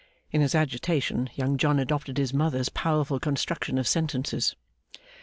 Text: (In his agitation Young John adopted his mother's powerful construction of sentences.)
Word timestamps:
(In 0.31 0.41
his 0.41 0.55
agitation 0.55 1.29
Young 1.35 1.57
John 1.59 1.77
adopted 1.77 2.17
his 2.17 2.33
mother's 2.33 2.69
powerful 2.69 3.19
construction 3.19 3.77
of 3.77 3.87
sentences.) 3.87 4.55